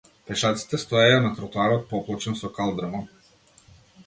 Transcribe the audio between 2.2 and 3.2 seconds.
со калдрма.